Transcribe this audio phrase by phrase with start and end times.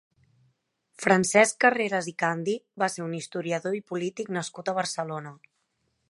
[1.03, 5.35] Francesc Carreras i Candi va ser un historiador i polític nascut a Barcelona.